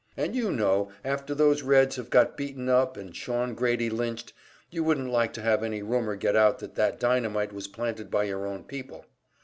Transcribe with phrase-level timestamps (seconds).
[0.17, 4.33] And you know after those Reds have got beaten up and Shawn Grady lynched,
[4.71, 8.23] you wouldn't like to have any rumor get out that that dynamite was planted by
[8.23, 9.05] your own people.